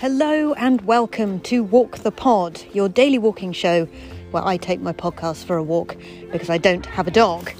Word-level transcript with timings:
Hello 0.00 0.52
and 0.52 0.80
welcome 0.82 1.40
to 1.40 1.64
Walk 1.64 1.98
the 1.98 2.12
Pod, 2.12 2.62
your 2.72 2.88
daily 2.88 3.18
walking 3.18 3.50
show 3.50 3.86
where 4.30 4.46
I 4.46 4.56
take 4.56 4.80
my 4.80 4.92
podcast 4.92 5.44
for 5.44 5.56
a 5.56 5.62
walk 5.64 5.96
because 6.30 6.48
I 6.48 6.56
don't 6.56 6.86
have 6.86 7.08
a 7.08 7.10
dog. 7.10 7.50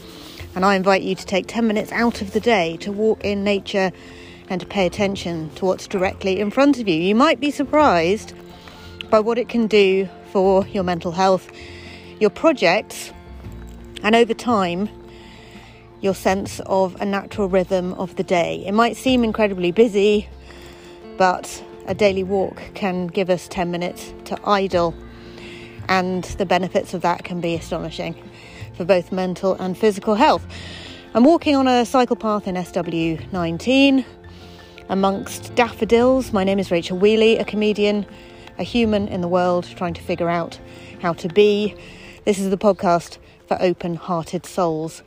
And 0.55 0.64
I 0.64 0.77
invite 0.77 1.03
you 1.03 1.16
to 1.16 1.27
take 1.27 1.48
10 1.48 1.66
minutes 1.66 1.91
out 1.91 2.23
of 2.23 2.30
the 2.35 2.39
day 2.39 2.77
to 2.77 2.93
walk 2.93 3.25
in 3.25 3.43
nature 3.43 3.91
and 4.48 4.61
to 4.61 4.66
pay 4.69 4.87
attention 4.87 5.51
to 5.57 5.64
what's 5.64 5.89
directly 5.89 6.39
in 6.39 6.53
front 6.53 6.79
of 6.79 6.87
you. 6.87 6.95
You 6.95 7.16
might 7.16 7.41
be 7.41 7.51
surprised 7.51 8.35
by 9.11 9.18
what 9.18 9.36
it 9.36 9.48
can 9.48 9.66
do 9.66 10.09
for 10.30 10.64
your 10.68 10.84
mental 10.84 11.11
health, 11.11 11.50
your 12.20 12.30
projects, 12.30 13.12
and 14.05 14.14
over 14.14 14.32
time, 14.32 14.89
your 16.00 16.14
sense 16.14 16.61
of 16.66 16.95
a 17.00 17.05
natural 17.05 17.49
rhythm 17.49 17.95
of 17.95 18.14
the 18.14 18.23
day. 18.23 18.64
It 18.64 18.75
might 18.75 18.96
seem 18.96 19.25
incredibly 19.25 19.73
busy, 19.73 20.29
but 21.17 21.64
a 21.89 21.95
daily 21.95 22.23
walk 22.23 22.61
can 22.75 23.07
give 23.07 23.31
us 23.31 23.49
10 23.49 23.71
minutes 23.71 24.13
to 24.27 24.39
idle, 24.45 24.95
and 25.89 26.23
the 26.25 26.45
benefits 26.45 26.93
of 26.93 27.01
that 27.01 27.25
can 27.25 27.41
be 27.41 27.55
astonishing 27.55 28.14
for 28.75 28.85
both 28.85 29.11
mental 29.11 29.55
and 29.55 29.77
physical 29.77 30.14
health. 30.14 30.47
I'm 31.14 31.25
walking 31.25 31.57
on 31.57 31.67
a 31.67 31.87
cycle 31.87 32.14
path 32.14 32.47
in 32.47 32.56
SW19 32.56 34.05
amongst 34.91 35.55
daffodils. 35.55 36.31
My 36.31 36.45
name 36.45 36.59
is 36.59 36.70
Rachel 36.70 36.98
Wheeley, 36.98 37.39
a 37.39 37.45
comedian, 37.45 38.05
a 38.59 38.62
human 38.62 39.09
in 39.09 39.23
the 39.23 39.28
world 39.28 39.67
trying 39.75 39.95
to 39.95 40.03
figure 40.03 40.28
out 40.28 40.61
how 41.00 41.14
to 41.14 41.28
be. 41.28 41.75
This 42.27 42.39
is 42.39 42.50
the 42.50 42.59
podcast 42.59 43.17
for 43.47 43.56
open 43.62 43.95
hearted 43.95 44.45
souls. 44.45 45.03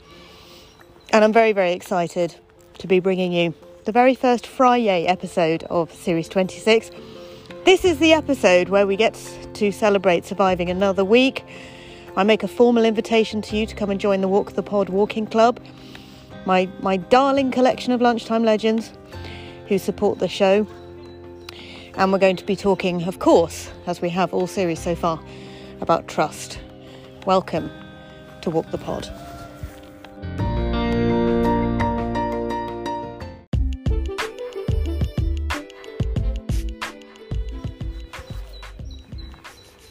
And 1.13 1.23
I'm 1.23 1.31
very, 1.31 1.51
very 1.51 1.73
excited 1.73 2.35
to 2.79 2.87
be 2.87 2.99
bringing 2.99 3.31
you 3.31 3.53
the 3.85 3.91
very 3.91 4.13
first 4.13 4.45
Friday 4.45 5.05
episode 5.07 5.63
of 5.63 5.91
Series 5.91 6.29
26. 6.29 6.91
This 7.65 7.83
is 7.83 7.97
the 7.97 8.13
episode 8.13 8.69
where 8.69 8.85
we 8.85 8.95
get 8.95 9.15
to 9.55 9.71
celebrate 9.71 10.23
surviving 10.23 10.69
another 10.69 11.03
week. 11.03 11.43
I 12.15 12.21
make 12.21 12.43
a 12.43 12.47
formal 12.47 12.85
invitation 12.85 13.41
to 13.41 13.57
you 13.57 13.65
to 13.65 13.73
come 13.73 13.89
and 13.89 13.99
join 13.99 14.21
the 14.21 14.27
Walk 14.27 14.51
the 14.51 14.61
Pod 14.61 14.89
Walking 14.89 15.25
Club, 15.25 15.59
my, 16.45 16.69
my 16.81 16.97
darling 16.97 17.49
collection 17.49 17.91
of 17.91 18.01
lunchtime 18.01 18.43
legends 18.43 18.93
who 19.67 19.79
support 19.79 20.19
the 20.19 20.27
show. 20.27 20.67
And 21.95 22.11
we're 22.11 22.19
going 22.19 22.35
to 22.35 22.45
be 22.45 22.55
talking, 22.55 23.03
of 23.05 23.17
course, 23.17 23.71
as 23.87 23.99
we 23.99 24.09
have 24.09 24.31
all 24.31 24.45
series 24.45 24.79
so 24.79 24.93
far, 24.93 25.19
about 25.81 26.07
trust. 26.07 26.59
Welcome 27.25 27.71
to 28.41 28.51
Walk 28.51 28.69
the 28.69 28.77
Pod. 28.77 29.09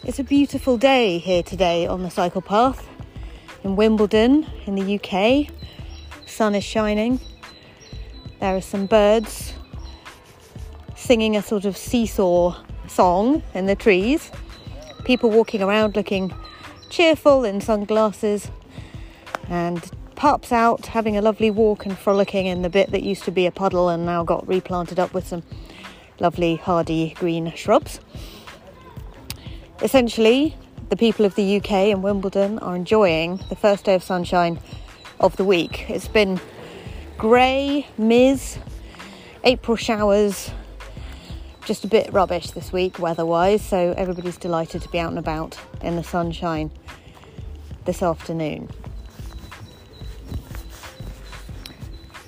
It's 0.02 0.18
a 0.18 0.24
beautiful 0.24 0.78
day 0.78 1.18
here 1.18 1.42
today 1.42 1.86
on 1.86 2.02
the 2.02 2.08
cycle 2.08 2.40
path 2.40 2.88
in 3.62 3.76
Wimbledon 3.76 4.46
in 4.64 4.74
the 4.74 4.98
UK. 4.98 5.52
Sun 6.26 6.54
is 6.54 6.64
shining. 6.64 7.20
There 8.40 8.56
are 8.56 8.62
some 8.62 8.86
birds 8.86 9.52
singing 10.96 11.36
a 11.36 11.42
sort 11.42 11.66
of 11.66 11.76
seesaw 11.76 12.56
song 12.88 13.42
in 13.52 13.66
the 13.66 13.74
trees. 13.74 14.30
People 15.04 15.28
walking 15.28 15.62
around 15.62 15.96
looking 15.96 16.32
cheerful 16.88 17.44
in 17.44 17.60
sunglasses 17.60 18.50
and 19.50 19.90
pups 20.16 20.50
out 20.50 20.86
having 20.86 21.18
a 21.18 21.20
lovely 21.20 21.50
walk 21.50 21.84
and 21.84 21.98
frolicking 21.98 22.46
in 22.46 22.62
the 22.62 22.70
bit 22.70 22.90
that 22.92 23.02
used 23.02 23.24
to 23.24 23.30
be 23.30 23.44
a 23.44 23.52
puddle 23.52 23.90
and 23.90 24.06
now 24.06 24.24
got 24.24 24.48
replanted 24.48 24.98
up 24.98 25.12
with 25.12 25.26
some 25.26 25.42
lovely 26.20 26.56
hardy 26.56 27.10
green 27.18 27.52
shrubs. 27.54 28.00
Essentially, 29.82 30.54
the 30.90 30.96
people 30.96 31.24
of 31.24 31.34
the 31.36 31.56
UK 31.56 31.70
and 31.70 32.02
Wimbledon 32.02 32.58
are 32.58 32.76
enjoying 32.76 33.40
the 33.48 33.56
first 33.56 33.86
day 33.86 33.94
of 33.94 34.02
sunshine 34.02 34.60
of 35.18 35.36
the 35.36 35.44
week. 35.44 35.88
It's 35.88 36.06
been 36.06 36.38
grey, 37.16 37.86
Ms, 37.96 38.58
April 39.42 39.78
showers, 39.78 40.50
just 41.64 41.84
a 41.84 41.88
bit 41.88 42.12
rubbish 42.12 42.50
this 42.50 42.74
week 42.74 42.98
weather 42.98 43.24
wise, 43.24 43.62
so 43.62 43.94
everybody's 43.96 44.36
delighted 44.36 44.82
to 44.82 44.88
be 44.90 44.98
out 44.98 45.08
and 45.08 45.18
about 45.18 45.58
in 45.80 45.96
the 45.96 46.04
sunshine 46.04 46.70
this 47.86 48.02
afternoon. 48.02 48.68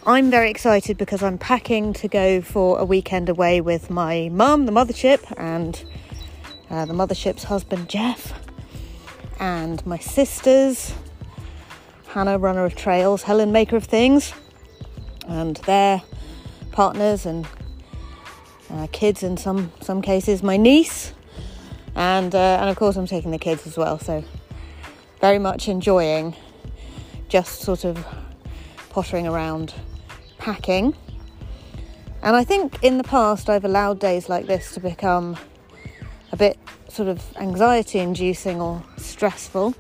I'm 0.07 0.31
very 0.31 0.51
excited 0.51 0.97
because 0.97 1.23
I'm 1.23 1.37
packing 1.37 1.93
to 1.95 2.09
go 2.09 2.41
for 2.41 2.79
a 2.79 2.85
weekend 2.87 3.29
away 3.29 3.61
with 3.61 3.91
my 3.91 4.31
mum, 4.33 4.65
the 4.65 4.73
mothership, 4.73 5.21
and 5.37 5.85
uh, 6.73 6.87
the 6.87 6.95
mothership's 6.95 7.45
husband 7.45 7.89
Jeff, 7.89 8.33
and 9.39 9.85
my 9.87 9.99
sisters, 9.99 10.95
Hannah, 12.09 12.39
runner 12.39 12.65
of 12.65 12.75
trails, 12.75 13.23
Helen, 13.23 13.53
maker 13.53 13.77
of 13.77 13.85
things, 13.85 14.33
and 15.29 15.57
their 15.59 16.03
partners 16.73 17.27
and 17.27 17.47
uh, 18.71 18.87
kids 18.91 19.23
in 19.23 19.37
some 19.37 19.71
some 19.81 20.01
cases, 20.01 20.43
my 20.43 20.57
niece, 20.57 21.13
and 21.95 22.35
uh, 22.35 22.59
and 22.61 22.71
of 22.71 22.77
course 22.77 22.97
I'm 22.97 23.07
taking 23.07 23.31
the 23.31 23.39
kids 23.39 23.67
as 23.67 23.77
well. 23.77 23.99
So 23.99 24.25
very 25.21 25.39
much 25.39 25.69
enjoying 25.69 26.35
just 27.29 27.61
sort 27.61 27.85
of 27.85 28.05
pottering 28.89 29.27
around, 29.27 29.75
packing. 30.39 30.95
And 32.23 32.37
I 32.37 32.45
think 32.45 32.83
in 32.83 32.99
the 32.99 33.05
past 33.05 33.51
I've 33.51 33.65
allowed 33.65 33.99
days 33.99 34.29
like 34.29 34.47
this 34.47 34.73
to 34.73 34.81
become 34.81 35.37
a 36.33 36.37
bit 36.37 36.59
sort 36.93 37.09
of 37.09 37.23
anxiety 37.39 37.99
inducing 38.01 38.61
or 38.61 38.83
stressful. 38.99 39.75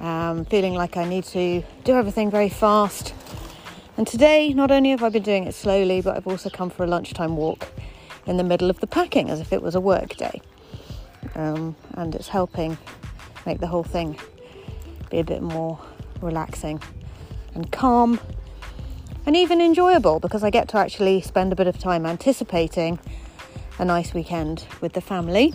Um, 0.00 0.44
feeling 0.46 0.74
like 0.74 0.96
I 0.96 1.04
need 1.04 1.22
to 1.26 1.62
do 1.84 1.94
everything 1.94 2.28
very 2.28 2.48
fast. 2.48 3.14
And 3.96 4.04
today, 4.04 4.52
not 4.52 4.72
only 4.72 4.90
have 4.90 5.04
I 5.04 5.10
been 5.10 5.22
doing 5.22 5.44
it 5.44 5.54
slowly, 5.54 6.00
but 6.00 6.16
I've 6.16 6.26
also 6.26 6.50
come 6.50 6.70
for 6.70 6.82
a 6.82 6.88
lunchtime 6.88 7.36
walk 7.36 7.68
in 8.26 8.36
the 8.36 8.42
middle 8.42 8.68
of 8.68 8.80
the 8.80 8.86
packing 8.88 9.30
as 9.30 9.38
if 9.38 9.52
it 9.52 9.62
was 9.62 9.76
a 9.76 9.80
work 9.80 10.16
day. 10.16 10.42
Um, 11.36 11.76
and 11.94 12.14
it's 12.16 12.28
helping 12.28 12.78
make 13.46 13.60
the 13.60 13.68
whole 13.68 13.84
thing 13.84 14.18
be 15.08 15.20
a 15.20 15.24
bit 15.24 15.40
more 15.40 15.78
relaxing 16.20 16.82
and 17.54 17.70
calm 17.70 18.18
and 19.24 19.36
even 19.36 19.60
enjoyable 19.60 20.18
because 20.18 20.42
I 20.42 20.50
get 20.50 20.68
to 20.70 20.78
actually 20.78 21.20
spend 21.20 21.52
a 21.52 21.56
bit 21.56 21.68
of 21.68 21.78
time 21.78 22.06
anticipating 22.06 22.98
a 23.78 23.84
nice 23.84 24.12
weekend 24.14 24.66
with 24.80 24.94
the 24.94 25.00
family. 25.00 25.54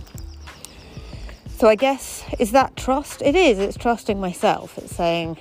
So 1.57 1.68
I 1.68 1.73
guess 1.73 2.23
is 2.38 2.51
that 2.51 2.75
trust? 2.75 3.23
It 3.23 3.35
is. 3.35 3.57
It's 3.57 3.78
trusting 3.78 4.19
myself. 4.19 4.78
It's 4.78 4.95
saying 4.95 5.38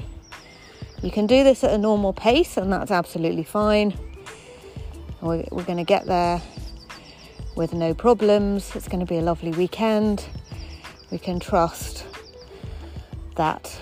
you 1.02 1.10
can 1.10 1.26
do 1.26 1.44
this 1.44 1.62
at 1.62 1.72
a 1.72 1.76
normal 1.76 2.14
pace, 2.14 2.56
and 2.56 2.72
that's 2.72 2.90
absolutely 2.90 3.44
fine. 3.44 3.92
We're, 5.20 5.44
we're 5.50 5.64
going 5.64 5.76
to 5.76 5.84
get 5.84 6.06
there 6.06 6.40
with 7.54 7.74
no 7.74 7.92
problems. 7.92 8.74
It's 8.74 8.88
going 8.88 9.00
to 9.00 9.06
be 9.06 9.18
a 9.18 9.20
lovely 9.20 9.50
weekend. 9.50 10.24
We 11.10 11.18
can 11.18 11.38
trust 11.38 12.06
that 13.34 13.78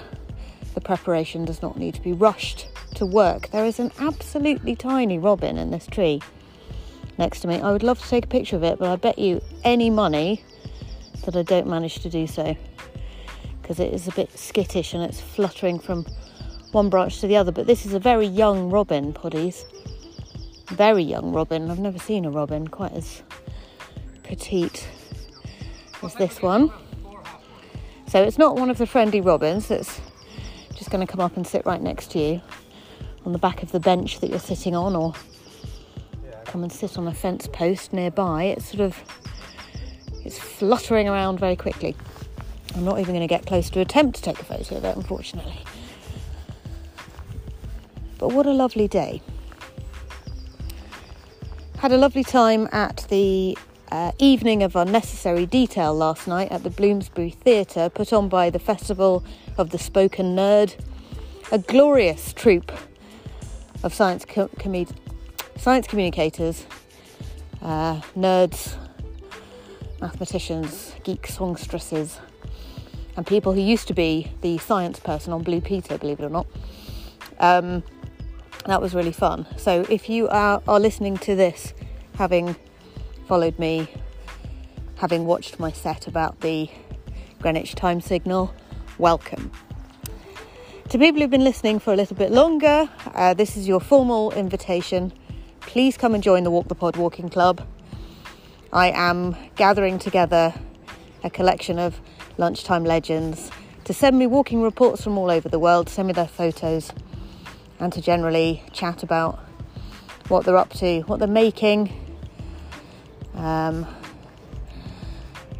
the 0.74 0.80
preparation 0.80 1.44
does 1.44 1.62
not 1.62 1.78
need 1.78 1.94
to 1.94 2.02
be 2.02 2.12
rushed 2.12 2.66
to 2.96 3.06
work. 3.06 3.50
There 3.50 3.64
is 3.64 3.78
an 3.78 3.92
absolutely 4.00 4.74
tiny 4.74 5.20
robin 5.20 5.56
in 5.56 5.70
this 5.70 5.86
tree 5.86 6.20
next 7.16 7.42
to 7.42 7.48
me. 7.48 7.60
I 7.60 7.70
would 7.70 7.84
love 7.84 8.02
to 8.02 8.08
take 8.08 8.24
a 8.24 8.28
picture 8.28 8.56
of 8.56 8.64
it, 8.64 8.80
but 8.80 8.90
I 8.90 8.96
bet 8.96 9.20
you 9.20 9.40
any 9.62 9.88
money 9.88 10.42
that 11.24 11.36
I 11.36 11.42
don't 11.42 11.66
manage 11.66 12.00
to 12.00 12.10
do 12.10 12.26
so 12.26 12.56
because 13.60 13.80
it 13.80 13.92
is 13.92 14.08
a 14.08 14.12
bit 14.12 14.36
skittish 14.38 14.94
and 14.94 15.02
it's 15.02 15.20
fluttering 15.20 15.78
from 15.78 16.04
one 16.72 16.90
branch 16.90 17.20
to 17.20 17.26
the 17.26 17.36
other. 17.36 17.52
But 17.52 17.66
this 17.66 17.86
is 17.86 17.94
a 17.94 17.98
very 17.98 18.26
young 18.26 18.70
robin, 18.70 19.12
Poddies. 19.12 19.64
Very 20.68 21.02
young 21.02 21.32
robin. 21.32 21.70
I've 21.70 21.78
never 21.78 21.98
seen 21.98 22.24
a 22.24 22.30
robin 22.30 22.68
quite 22.68 22.92
as 22.92 23.22
petite 24.22 24.86
as 26.02 26.14
this 26.14 26.42
one. 26.42 26.72
So 28.08 28.22
it's 28.22 28.38
not 28.38 28.56
one 28.56 28.70
of 28.70 28.78
the 28.78 28.86
friendly 28.86 29.20
robins 29.20 29.68
that's 29.68 30.00
just 30.74 30.90
going 30.90 31.06
to 31.06 31.10
come 31.10 31.20
up 31.20 31.36
and 31.36 31.46
sit 31.46 31.64
right 31.64 31.80
next 31.80 32.10
to 32.12 32.18
you 32.18 32.40
on 33.24 33.32
the 33.32 33.38
back 33.38 33.62
of 33.62 33.72
the 33.72 33.80
bench 33.80 34.20
that 34.20 34.30
you're 34.30 34.38
sitting 34.38 34.74
on 34.76 34.94
or 34.94 35.14
come 36.44 36.62
and 36.62 36.72
sit 36.72 36.98
on 36.98 37.08
a 37.08 37.14
fence 37.14 37.48
post 37.48 37.92
nearby. 37.92 38.44
It's 38.44 38.66
sort 38.66 38.80
of 38.80 38.96
it's 40.34 40.42
fluttering 40.42 41.08
around 41.08 41.38
very 41.38 41.54
quickly. 41.54 41.94
I'm 42.74 42.84
not 42.84 42.98
even 42.98 43.14
going 43.14 43.20
to 43.20 43.32
get 43.32 43.46
close 43.46 43.70
to 43.70 43.80
attempt 43.80 44.16
to 44.16 44.22
take 44.22 44.40
a 44.40 44.44
photo 44.44 44.76
of 44.76 44.84
it, 44.84 44.96
unfortunately. 44.96 45.60
But 48.18 48.32
what 48.32 48.46
a 48.46 48.50
lovely 48.50 48.88
day. 48.88 49.22
Had 51.78 51.92
a 51.92 51.96
lovely 51.96 52.24
time 52.24 52.68
at 52.72 53.06
the 53.10 53.56
uh, 53.92 54.10
evening 54.18 54.64
of 54.64 54.74
unnecessary 54.74 55.46
detail 55.46 55.94
last 55.94 56.26
night 56.26 56.50
at 56.50 56.64
the 56.64 56.70
Bloomsbury 56.70 57.30
Theatre, 57.30 57.88
put 57.88 58.12
on 58.12 58.28
by 58.28 58.50
the 58.50 58.58
Festival 58.58 59.24
of 59.56 59.70
the 59.70 59.78
Spoken 59.78 60.34
Nerd. 60.34 60.74
A 61.52 61.58
glorious 61.58 62.32
troupe 62.32 62.72
of 63.84 63.94
science 63.94 64.24
co- 64.24 64.50
science 65.56 65.86
communicators, 65.86 66.66
uh, 67.62 68.00
nerds, 68.16 68.76
mathematicians, 70.00 70.94
geek 71.04 71.26
songstresses, 71.26 72.18
and 73.16 73.26
people 73.26 73.52
who 73.52 73.60
used 73.60 73.88
to 73.88 73.94
be 73.94 74.32
the 74.40 74.58
science 74.58 74.98
person 74.98 75.32
on 75.32 75.42
Blue 75.42 75.60
Peter, 75.60 75.98
believe 75.98 76.20
it 76.20 76.24
or 76.24 76.30
not. 76.30 76.46
Um, 77.38 77.82
that 78.66 78.80
was 78.80 78.94
really 78.94 79.12
fun. 79.12 79.46
So 79.56 79.84
if 79.90 80.08
you 80.08 80.28
are, 80.28 80.62
are 80.66 80.80
listening 80.80 81.16
to 81.18 81.34
this, 81.34 81.74
having 82.16 82.56
followed 83.26 83.58
me, 83.58 83.88
having 84.96 85.26
watched 85.26 85.58
my 85.58 85.72
set 85.72 86.06
about 86.06 86.40
the 86.40 86.70
Greenwich 87.40 87.74
time 87.74 88.00
signal, 88.00 88.54
welcome. 88.98 89.50
To 90.88 90.98
people 90.98 91.20
who've 91.20 91.30
been 91.30 91.44
listening 91.44 91.78
for 91.78 91.92
a 91.92 91.96
little 91.96 92.16
bit 92.16 92.30
longer, 92.30 92.88
uh, 93.14 93.34
this 93.34 93.56
is 93.56 93.66
your 93.66 93.80
formal 93.80 94.30
invitation. 94.32 95.12
Please 95.60 95.96
come 95.96 96.14
and 96.14 96.22
join 96.22 96.44
the 96.44 96.50
Walk 96.50 96.68
the 96.68 96.74
Pod 96.74 96.96
Walking 96.96 97.28
Club. 97.28 97.66
I 98.74 98.88
am 98.88 99.36
gathering 99.54 100.00
together 100.00 100.52
a 101.22 101.30
collection 101.30 101.78
of 101.78 102.00
lunchtime 102.38 102.82
legends 102.82 103.52
to 103.84 103.94
send 103.94 104.18
me 104.18 104.26
walking 104.26 104.62
reports 104.62 105.04
from 105.04 105.16
all 105.16 105.30
over 105.30 105.48
the 105.48 105.60
world, 105.60 105.88
send 105.88 106.08
me 106.08 106.12
their 106.12 106.26
photos, 106.26 106.90
and 107.78 107.92
to 107.92 108.02
generally 108.02 108.64
chat 108.72 109.04
about 109.04 109.38
what 110.26 110.44
they're 110.44 110.56
up 110.56 110.72
to, 110.74 111.02
what 111.02 111.20
they're 111.20 111.28
making. 111.28 111.92
Um, 113.36 113.86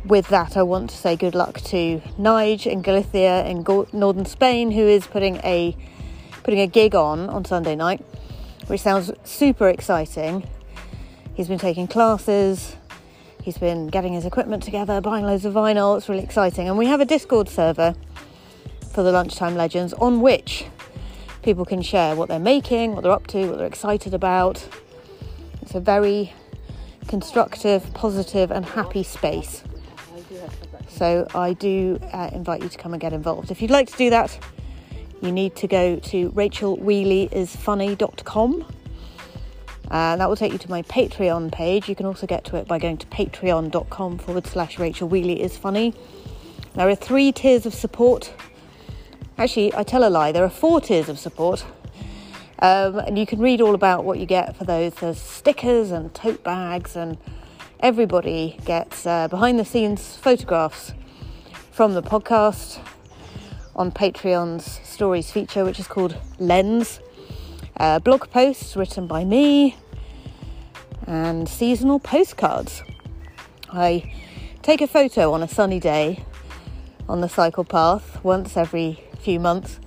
with 0.05 0.26
that, 0.31 0.56
I 0.56 0.64
want 0.64 0.90
to 0.90 0.96
say 0.96 1.14
good 1.14 1.37
luck 1.37 1.61
to 1.61 2.00
Nige 2.19 2.66
in 2.66 2.82
Galicia 2.82 3.49
in 3.49 3.62
Go- 3.62 3.87
northern 3.93 4.26
Spain, 4.26 4.72
who 4.72 4.82
is 4.88 5.06
putting 5.06 5.37
a 5.44 5.76
putting 6.43 6.58
a 6.58 6.66
gig 6.66 6.96
on 6.96 7.31
on 7.31 7.44
Sunday 7.44 7.76
night, 7.76 8.05
which 8.66 8.81
sounds 8.81 9.12
super 9.22 9.69
exciting. 9.69 10.49
He's 11.34 11.46
been 11.46 11.61
taking 11.61 11.87
classes, 11.87 12.75
he's 13.44 13.58
been 13.58 13.88
getting 13.88 14.14
his 14.14 14.25
equipment 14.25 14.62
together, 14.62 15.02
buying 15.02 15.26
loads 15.26 15.44
of 15.44 15.52
vinyl. 15.52 15.99
It's 15.99 16.08
really 16.08 16.25
exciting, 16.25 16.67
and 16.67 16.79
we 16.79 16.87
have 16.87 17.02
a 17.02 17.05
Discord 17.05 17.50
server 17.50 17.94
for 18.93 19.02
the 19.02 19.12
Lunchtime 19.12 19.55
Legends 19.55 19.93
on 19.93 20.23
which 20.23 20.64
people 21.43 21.67
can 21.67 21.82
share 21.82 22.17
what 22.17 22.31
they're 22.31 22.38
making, 22.38 22.94
what 22.94 23.02
they're 23.02 23.12
up 23.12 23.26
to, 23.29 23.49
what 23.49 23.58
they're 23.58 23.67
excited 23.67 24.14
about. 24.14 24.67
It's 25.61 25.75
a 25.75 25.81
very 25.81 26.32
constructive, 27.06 27.93
positive, 27.93 28.50
and 28.50 28.64
happy 28.64 29.02
space. 29.02 29.62
So 30.88 31.29
I 31.35 31.52
do 31.52 32.00
uh, 32.14 32.31
invite 32.32 32.62
you 32.62 32.70
to 32.70 32.79
come 32.79 32.94
and 32.94 33.00
get 33.00 33.12
involved. 33.12 33.50
If 33.50 33.61
you'd 33.61 33.70
like 33.70 33.90
to 33.90 33.97
do 33.99 34.08
that, 34.08 34.38
you 35.20 35.32
need 35.32 35.55
to 35.56 35.67
go 35.67 35.97
to 35.97 36.31
rachelwheeleyisfunny.com. 36.31 38.64
Uh, 39.90 40.16
that 40.16 40.28
will 40.28 40.36
take 40.36 40.52
you 40.52 40.58
to 40.58 40.70
my 40.70 40.82
Patreon 40.82 41.52
page. 41.52 41.88
You 41.88 41.94
can 41.94 42.06
also 42.06 42.26
get 42.26 42.44
to 42.46 42.56
it 42.56 42.66
by 42.66 42.78
going 42.78 42.96
to 42.98 43.06
patreon.com 43.06 44.19
forward 44.19 44.46
slash 44.46 44.78
Rachel 44.78 45.08
Wheeley 45.08 45.40
is 45.40 45.56
funny. 45.56 45.94
There 46.75 46.88
are 46.88 46.94
three 46.94 47.32
tiers 47.32 47.66
of 47.66 47.75
support. 47.75 48.32
Actually, 49.36 49.75
I 49.75 49.82
tell 49.82 50.06
a 50.06 50.10
lie, 50.10 50.32
there 50.32 50.44
are 50.44 50.50
four 50.50 50.81
tiers 50.81 51.08
of 51.08 51.19
support. 51.19 51.64
Um, 52.60 52.98
and 52.98 53.19
you 53.19 53.26
can 53.26 53.40
read 53.40 53.60
all 53.60 53.75
about 53.75 54.04
what 54.04 54.19
you 54.19 54.26
get 54.26 54.56
for 54.56 54.64
those. 54.64 54.94
There's 54.94 55.20
stickers 55.20 55.90
and 55.90 56.14
tote 56.14 56.42
bags 56.42 56.96
and 56.96 57.19
everybody 57.80 58.58
gets 58.64 59.06
uh, 59.06 59.28
behind 59.28 59.58
the 59.58 59.64
scenes 59.64 60.16
photographs 60.16 60.94
from 61.72 61.94
the 61.94 62.02
podcast 62.02 62.80
on 63.76 63.90
Patreon's 63.90 64.80
stories 64.82 65.30
feature, 65.30 65.64
which 65.64 65.78
is 65.78 65.87
called 65.87 66.16
Lens. 66.38 67.00
Uh, 67.76 67.99
blog 67.99 68.31
posts 68.31 68.76
written 68.76 69.09
by 69.09 69.25
me 69.25 69.76
and 71.09 71.49
seasonal 71.49 71.99
postcards. 71.99 72.85
I 73.73 74.15
take 74.62 74.81
a 74.81 74.87
photo 74.87 75.32
on 75.32 75.43
a 75.43 75.49
sunny 75.49 75.81
day 75.81 76.25
on 77.09 77.21
the 77.21 77.29
cycle 77.29 77.65
path 77.65 78.23
once 78.23 78.56
every 78.56 79.03
few 79.19 79.41
months 79.41 79.81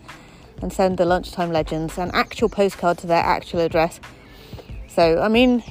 and 0.62 0.74
send 0.74 0.98
the 0.98 1.06
lunchtime 1.06 1.50
legends 1.50 1.98
an 1.98 2.12
actual 2.14 2.50
postcard 2.50 2.98
to 2.98 3.08
their 3.08 3.24
actual 3.24 3.62
address. 3.62 4.02
So, 4.90 5.22
I 5.22 5.30
mean, 5.30 5.64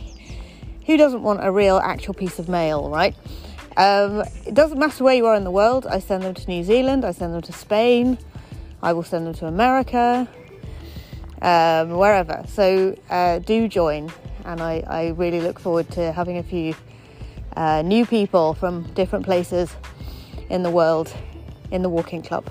who 0.87 0.97
doesn't 0.97 1.23
want 1.23 1.45
a 1.45 1.53
real 1.53 1.77
actual 1.77 2.15
piece 2.15 2.39
of 2.39 2.49
mail, 2.49 2.89
right? 2.89 3.15
Um, 3.77 4.23
it 4.47 4.55
doesn't 4.55 4.79
matter 4.79 5.05
where 5.05 5.15
you 5.15 5.27
are 5.27 5.35
in 5.35 5.45
the 5.45 5.51
world. 5.51 5.87
I 5.87 5.99
send 5.99 6.23
them 6.23 6.33
to 6.33 6.49
New 6.49 6.65
Zealand, 6.65 7.05
I 7.05 7.11
send 7.11 7.35
them 7.35 7.43
to 7.43 7.53
Spain, 7.53 8.17
I 8.83 8.95
will 8.95 9.03
send 9.03 9.27
them 9.27 9.35
to 9.35 9.47
America, 9.47 10.27
um, 11.43 11.91
wherever. 11.91 12.45
So 12.49 12.97
uh, 13.11 13.39
do 13.41 13.69
join, 13.69 14.11
and 14.45 14.61
I, 14.61 14.83
I, 14.87 15.09
really 15.09 15.41
look 15.41 15.59
forward 15.59 15.91
to 15.93 16.13
having 16.13 16.39
a 16.39 16.43
few 16.43 16.75
uh, 17.57 17.83
new 17.83 18.07
people 18.07 18.55
from 18.55 18.85
different 18.95 19.25
places 19.25 19.75
in 20.49 20.63
the 20.63 20.71
world 20.71 21.13
in 21.71 21.83
the 21.83 21.89
walking 21.89 22.23
club. 22.23 22.49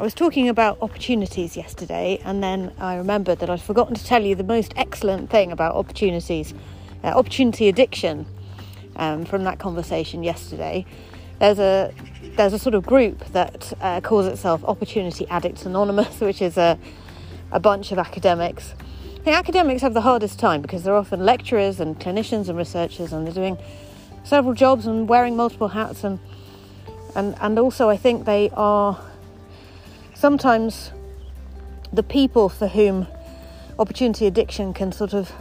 I 0.00 0.02
was 0.02 0.14
talking 0.14 0.48
about 0.48 0.78
opportunities 0.80 1.58
yesterday, 1.58 2.18
and 2.24 2.42
then 2.42 2.72
I 2.78 2.94
remembered 2.94 3.38
that 3.40 3.50
I'd 3.50 3.60
forgotten 3.60 3.94
to 3.94 4.02
tell 4.02 4.22
you 4.22 4.34
the 4.34 4.42
most 4.42 4.72
excellent 4.74 5.28
thing 5.28 5.52
about 5.52 5.74
opportunities, 5.74 6.54
uh, 7.04 7.08
opportunity 7.08 7.68
addiction, 7.68 8.24
um, 8.96 9.26
from 9.26 9.44
that 9.44 9.58
conversation 9.58 10.22
yesterday. 10.22 10.86
There's 11.38 11.58
a 11.58 11.92
there's 12.38 12.54
a 12.54 12.58
sort 12.58 12.74
of 12.74 12.86
group 12.86 13.22
that 13.32 13.74
uh, 13.82 14.00
calls 14.00 14.24
itself 14.24 14.64
Opportunity 14.64 15.28
Addicts 15.28 15.66
Anonymous, 15.66 16.18
which 16.22 16.40
is 16.40 16.56
a 16.56 16.78
a 17.52 17.60
bunch 17.60 17.92
of 17.92 17.98
academics. 17.98 18.72
The 19.26 19.32
academics 19.32 19.82
have 19.82 19.92
the 19.92 20.00
hardest 20.00 20.38
time 20.38 20.62
because 20.62 20.82
they're 20.82 20.96
often 20.96 21.26
lecturers 21.26 21.78
and 21.78 22.00
clinicians 22.00 22.48
and 22.48 22.56
researchers, 22.56 23.12
and 23.12 23.26
they're 23.26 23.34
doing 23.34 23.58
several 24.24 24.54
jobs 24.54 24.86
and 24.86 25.10
wearing 25.10 25.36
multiple 25.36 25.68
hats, 25.68 26.04
and 26.04 26.18
and 27.14 27.34
and 27.42 27.58
also 27.58 27.90
I 27.90 27.98
think 27.98 28.24
they 28.24 28.48
are 28.54 29.09
sometimes 30.20 30.92
the 31.92 32.02
people 32.02 32.48
for 32.48 32.68
whom 32.68 33.06
opportunity 33.78 34.26
addiction 34.26 34.72
can 34.72 34.92
sort 34.92 35.14
of 35.14 35.32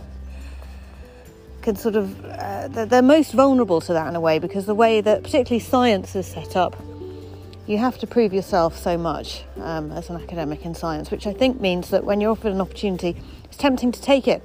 can 1.61 1.75
sort 1.75 1.95
of 1.95 2.25
uh, 2.25 2.67
they're 2.85 3.01
most 3.01 3.33
vulnerable 3.33 3.81
to 3.81 3.91
that 3.91 4.07
in 4.07 4.15
a 4.15 4.21
way 4.21 4.39
because 4.39 4.65
the 4.65 4.73
way 4.73 5.01
that 5.01 5.21
particularly 5.21 5.59
science 5.59 6.15
is 6.15 6.25
set 6.25 6.55
up 6.55 6.81
you 7.67 7.77
have 7.77 7.99
to 7.99 8.07
prove 8.07 8.33
yourself 8.33 8.77
so 8.77 8.97
much 8.97 9.43
um, 9.57 9.91
as 9.91 10.09
an 10.09 10.15
academic 10.15 10.65
in 10.65 10.73
science 10.73 11.11
which 11.11 11.27
i 11.27 11.33
think 11.33 11.59
means 11.59 11.89
that 11.89 12.05
when 12.05 12.21
you're 12.21 12.31
offered 12.31 12.53
an 12.53 12.61
opportunity 12.61 13.21
it's 13.43 13.57
tempting 13.57 13.91
to 13.91 14.01
take 14.01 14.27
it 14.27 14.41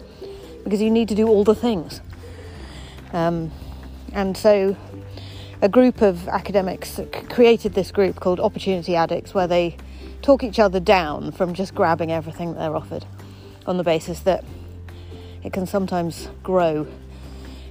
because 0.65 0.81
you 0.81 0.91
need 0.91 1.09
to 1.11 1.15
do 1.15 1.29
all 1.29 1.45
the 1.45 1.55
things. 1.55 2.01
Um, 3.13 3.53
and 4.13 4.37
so 4.37 4.77
a 5.63 5.69
group 5.69 6.03
of 6.03 6.27
academics 6.29 6.99
created 7.29 7.75
this 7.75 7.93
group 7.93 8.17
called 8.17 8.41
opportunity 8.41 8.97
addicts 8.97 9.35
where 9.35 9.47
they 9.47 9.77
talk 10.25 10.43
each 10.43 10.59
other 10.59 10.81
down 10.81 11.31
from 11.31 11.53
just 11.53 11.75
grabbing 11.75 12.11
everything 12.11 12.55
that 12.55 12.59
they're 12.59 12.75
offered 12.75 13.05
on 13.67 13.77
the 13.77 13.85
basis 13.85 14.21
that 14.21 14.43
it 15.43 15.53
can 15.53 15.67
sometimes 15.67 16.31
grow 16.43 16.87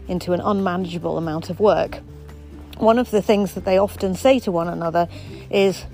into 0.08 0.34
an 0.34 0.40
unmanageable 0.40 1.18
amount 1.18 1.50
of 1.50 1.60
work. 1.60 2.00
One 2.78 3.00
of 3.00 3.10
the 3.10 3.24
things 3.24 3.56
that 3.56 3.66
they 3.66 3.80
often 3.80 4.14
say 4.14 4.40
to 4.42 4.52
one 4.52 4.68
another 4.68 5.10
is, 5.50 5.86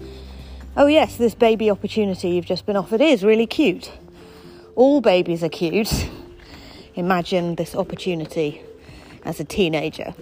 Oh, 0.75 0.87
yes, 0.87 1.15
this 1.15 1.33
baby 1.33 1.69
opportunity 1.69 2.31
you've 2.31 2.45
just 2.45 2.65
been 2.65 2.75
offered 2.75 2.99
is 2.99 3.23
really 3.23 3.47
cute. 3.47 3.93
All 4.75 4.99
babies 4.99 5.43
are 5.45 5.49
cute. 5.49 6.09
Imagine 6.95 7.55
this 7.55 7.73
opportunity 7.73 8.61
as 9.23 9.39
a 9.39 9.45
teenager. 9.45 10.13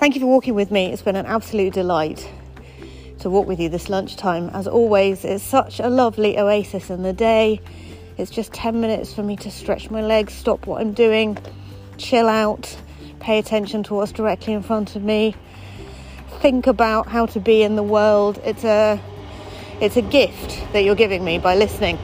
Thank 0.00 0.16
you 0.16 0.20
for 0.20 0.26
walking 0.26 0.54
with 0.54 0.72
me. 0.72 0.86
It's 0.86 1.02
been 1.02 1.16
an 1.16 1.26
absolute 1.26 1.74
delight 1.74 2.28
to 3.20 3.30
walk 3.30 3.46
with 3.46 3.60
you 3.60 3.68
this 3.68 3.88
lunchtime. 3.88 4.50
As 4.50 4.66
always, 4.66 5.24
it's 5.24 5.44
such 5.44 5.78
a 5.78 5.88
lovely 5.88 6.38
oasis 6.38 6.90
in 6.90 7.02
the 7.02 7.12
day. 7.12 7.60
It's 8.16 8.30
just 8.30 8.52
10 8.52 8.80
minutes 8.80 9.14
for 9.14 9.22
me 9.22 9.36
to 9.36 9.50
stretch 9.50 9.90
my 9.90 10.02
legs, 10.02 10.32
stop 10.32 10.66
what 10.66 10.80
I'm 10.80 10.92
doing, 10.92 11.38
chill 11.96 12.28
out, 12.28 12.76
pay 13.20 13.38
attention 13.38 13.82
to 13.84 13.94
what's 13.94 14.12
directly 14.12 14.54
in 14.54 14.62
front 14.62 14.96
of 14.96 15.02
me, 15.02 15.34
think 16.40 16.66
about 16.66 17.06
how 17.06 17.26
to 17.26 17.40
be 17.40 17.62
in 17.62 17.76
the 17.76 17.82
world. 17.82 18.40
It's 18.44 18.64
a 18.64 19.00
it's 19.80 19.96
a 19.96 20.02
gift 20.02 20.62
that 20.72 20.84
you're 20.84 20.94
giving 20.94 21.24
me 21.24 21.38
by 21.38 21.56
listening. 21.56 21.98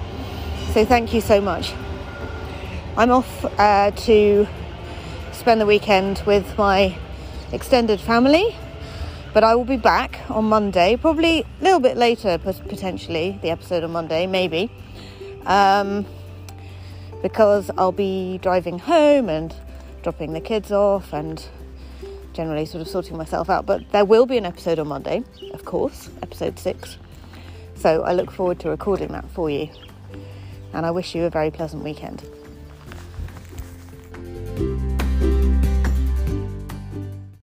So 0.72 0.84
thank 0.84 1.12
you 1.12 1.20
so 1.20 1.40
much. 1.40 1.72
I'm 2.96 3.10
off 3.10 3.44
uh, 3.58 3.90
to 3.90 4.46
spend 5.32 5.60
the 5.60 5.66
weekend 5.66 6.22
with 6.26 6.56
my 6.56 6.96
extended 7.52 8.00
family 8.00 8.56
but 9.36 9.44
I 9.44 9.54
will 9.54 9.66
be 9.66 9.76
back 9.76 10.18
on 10.30 10.46
Monday, 10.46 10.96
probably 10.96 11.42
a 11.42 11.62
little 11.62 11.78
bit 11.78 11.98
later, 11.98 12.38
potentially, 12.38 13.38
the 13.42 13.50
episode 13.50 13.84
on 13.84 13.92
Monday, 13.92 14.26
maybe. 14.26 14.72
Um, 15.44 16.06
because 17.20 17.70
I'll 17.76 17.92
be 17.92 18.38
driving 18.38 18.78
home 18.78 19.28
and 19.28 19.54
dropping 20.02 20.32
the 20.32 20.40
kids 20.40 20.72
off 20.72 21.12
and 21.12 21.46
generally 22.32 22.64
sort 22.64 22.80
of 22.80 22.88
sorting 22.88 23.18
myself 23.18 23.50
out. 23.50 23.66
But 23.66 23.82
there 23.92 24.06
will 24.06 24.24
be 24.24 24.38
an 24.38 24.46
episode 24.46 24.78
on 24.78 24.88
Monday, 24.88 25.22
of 25.52 25.66
course, 25.66 26.08
episode 26.22 26.58
six. 26.58 26.96
So 27.74 28.04
I 28.04 28.14
look 28.14 28.30
forward 28.30 28.58
to 28.60 28.70
recording 28.70 29.08
that 29.08 29.28
for 29.32 29.50
you. 29.50 29.68
And 30.72 30.86
I 30.86 30.90
wish 30.92 31.14
you 31.14 31.24
a 31.24 31.30
very 31.30 31.50
pleasant 31.50 31.84
weekend. 31.84 32.24